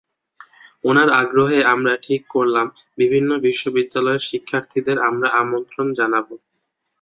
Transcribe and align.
ওনার 0.83 1.09
আগ্রহে 1.21 1.59
আমরা 1.73 1.93
ঠিক 2.03 2.21
করলাম, 2.29 2.67
বিভিন্ন 2.97 3.29
বিশ্ববিদ্যালয়ের 3.45 4.27
শিক্ষার্থীদের 4.29 4.97
আমরা 5.09 5.27
আমন্ত্রণ 5.41 5.87
জানাব। 5.93 6.27